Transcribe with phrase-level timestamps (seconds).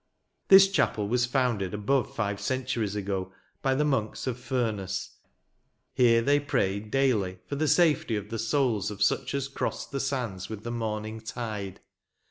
[0.47, 5.17] This chapel was founded above five centuries ago, by the monks of Furness.
[5.93, 9.99] Here, they prayed daily" for the safety of the souls of such as crossed the
[9.99, 11.81] sands with the morning tide."